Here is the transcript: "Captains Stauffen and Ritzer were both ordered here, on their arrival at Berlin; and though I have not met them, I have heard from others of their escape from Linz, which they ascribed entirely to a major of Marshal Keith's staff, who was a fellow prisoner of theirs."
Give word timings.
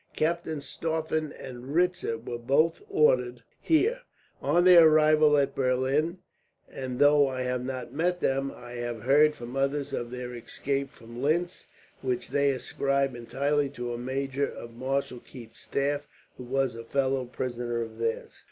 "Captains 0.15 0.65
Stauffen 0.65 1.31
and 1.31 1.75
Ritzer 1.75 2.17
were 2.17 2.39
both 2.39 2.81
ordered 2.89 3.43
here, 3.61 4.01
on 4.41 4.63
their 4.65 4.87
arrival 4.87 5.37
at 5.37 5.53
Berlin; 5.53 6.17
and 6.67 6.97
though 6.97 7.27
I 7.27 7.43
have 7.43 7.63
not 7.63 7.93
met 7.93 8.19
them, 8.19 8.51
I 8.51 8.71
have 8.77 9.03
heard 9.03 9.35
from 9.35 9.55
others 9.55 9.93
of 9.93 10.09
their 10.09 10.33
escape 10.33 10.89
from 10.89 11.21
Linz, 11.21 11.67
which 12.01 12.29
they 12.29 12.49
ascribed 12.49 13.15
entirely 13.15 13.69
to 13.69 13.93
a 13.93 13.97
major 13.99 14.47
of 14.47 14.73
Marshal 14.73 15.19
Keith's 15.19 15.59
staff, 15.59 16.07
who 16.35 16.45
was 16.45 16.73
a 16.73 16.83
fellow 16.83 17.25
prisoner 17.25 17.83
of 17.83 17.99
theirs." 17.99 18.39